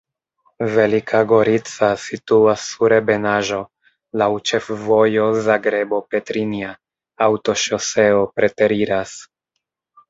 Velika 0.75 1.19
Gorica 1.31 1.89
situas 2.05 2.63
sur 2.69 2.95
ebenaĵo, 2.97 3.59
laŭ 4.23 4.31
ĉefvojo 4.53 5.29
Zagrebo-Petrinja, 5.51 6.75
aŭtoŝoseo 7.31 8.27
preteriras. 8.41 9.17